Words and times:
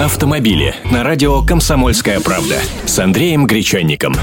Автомобили 0.00 0.76
на 0.84 1.02
радио 1.02 1.42
«Комсомольская 1.42 2.20
правда» 2.20 2.54
с 2.86 3.00
Андреем 3.00 3.48
Гречанником. 3.48 4.14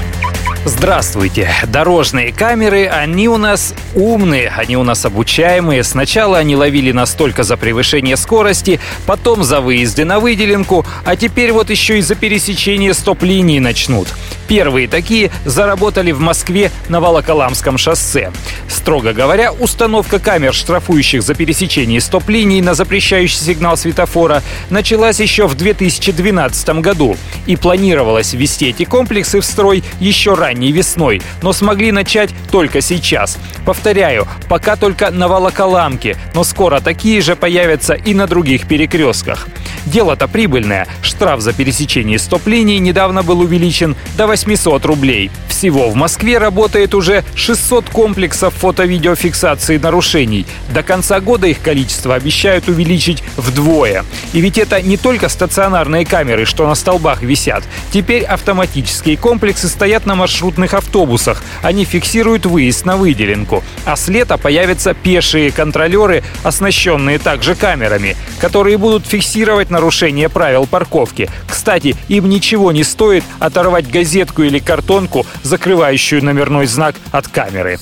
Здравствуйте. 0.64 1.50
Дорожные 1.68 2.32
камеры, 2.32 2.86
они 2.86 3.28
у 3.28 3.36
нас 3.36 3.74
умные, 3.94 4.50
они 4.56 4.78
у 4.78 4.84
нас 4.84 5.04
обучаемые. 5.04 5.84
Сначала 5.84 6.38
они 6.38 6.56
ловили 6.56 6.92
настолько 6.92 7.42
за 7.42 7.58
превышение 7.58 8.16
скорости, 8.16 8.80
потом 9.04 9.44
за 9.44 9.60
выезды 9.60 10.06
на 10.06 10.18
выделенку, 10.18 10.86
а 11.04 11.14
теперь 11.14 11.52
вот 11.52 11.68
еще 11.68 11.98
и 11.98 12.00
за 12.00 12.14
пересечение 12.14 12.94
стоп-линии 12.94 13.58
начнут. 13.58 14.08
Первые 14.48 14.86
такие 14.88 15.30
заработали 15.44 16.12
в 16.12 16.20
Москве 16.20 16.70
на 16.88 17.00
Волоколамском 17.00 17.78
шоссе. 17.78 18.32
Строго 18.68 19.12
говоря, 19.12 19.52
установка 19.52 20.18
камер, 20.18 20.54
штрафующих 20.54 21.22
за 21.22 21.34
пересечение 21.34 22.00
стоп-линий 22.00 22.62
на 22.62 22.74
запрещающий 22.74 23.38
сигнал 23.38 23.76
светофора, 23.76 24.42
началась 24.70 25.20
еще 25.20 25.46
в 25.46 25.56
2012 25.56 26.68
году 26.80 27.16
и 27.46 27.56
планировалось 27.56 28.32
ввести 28.32 28.68
эти 28.68 28.84
комплексы 28.84 29.40
в 29.40 29.44
строй 29.44 29.82
еще 29.98 30.34
ранней 30.34 30.72
весной, 30.72 31.22
но 31.42 31.52
смогли 31.52 31.90
начать 31.90 32.30
только 32.50 32.80
сейчас. 32.80 33.38
Повторяю, 33.64 34.28
пока 34.48 34.76
только 34.76 35.10
на 35.10 35.26
Волоколамке, 35.26 36.16
но 36.34 36.44
скоро 36.44 36.80
такие 36.80 37.20
же 37.20 37.34
появятся 37.34 37.94
и 37.94 38.14
на 38.14 38.26
других 38.26 38.68
перекрестках. 38.68 39.48
Дело-то 39.86 40.26
прибыльное. 40.28 40.86
Штраф 41.00 41.40
за 41.40 41.52
пересечение 41.52 42.18
стоп-линии 42.18 42.78
недавно 42.78 43.22
был 43.22 43.40
увеличен 43.40 43.96
до 44.16 44.26
800 44.36 44.84
рублей. 44.84 45.30
Всего 45.48 45.88
в 45.88 45.94
Москве 45.94 46.36
работает 46.36 46.94
уже 46.94 47.24
600 47.34 47.88
комплексов 47.88 48.52
фото-видеофиксации 48.52 49.78
нарушений. 49.78 50.44
До 50.74 50.82
конца 50.82 51.20
года 51.20 51.46
их 51.46 51.62
количество 51.62 52.14
обещают 52.14 52.68
увеличить 52.68 53.22
вдвое. 53.38 54.04
И 54.34 54.42
ведь 54.42 54.58
это 54.58 54.82
не 54.82 54.98
только 54.98 55.30
стационарные 55.30 56.04
камеры, 56.04 56.44
что 56.44 56.68
на 56.68 56.74
столбах 56.74 57.22
висят. 57.22 57.64
Теперь 57.90 58.24
автоматические 58.24 59.16
комплексы 59.16 59.68
стоят 59.68 60.04
на 60.04 60.14
маршрутных 60.14 60.74
автобусах. 60.74 61.42
Они 61.62 61.86
фиксируют 61.86 62.44
выезд 62.44 62.84
на 62.84 62.98
выделенку. 62.98 63.64
А 63.86 63.96
с 63.96 64.08
лета 64.08 64.36
появятся 64.36 64.92
пешие 64.92 65.50
контролеры, 65.50 66.22
оснащенные 66.42 67.18
также 67.18 67.54
камерами, 67.54 68.18
которые 68.38 68.76
будут 68.76 69.06
фиксировать 69.06 69.70
нарушение 69.70 70.28
правил 70.28 70.66
парковки. 70.66 71.30
Кстати, 71.48 71.96
им 72.08 72.28
ничего 72.28 72.72
не 72.72 72.84
стоит 72.84 73.24
оторвать 73.38 73.88
газетку 74.26 74.42
или 74.42 74.58
картонку, 74.58 75.26
закрывающую 75.42 76.24
номерной 76.24 76.66
знак 76.66 76.96
от 77.12 77.28
камеры. 77.28 77.78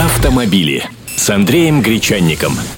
Автомобили 0.00 0.84
с 1.16 1.30
Андреем 1.30 1.82
Гречанником. 1.82 2.54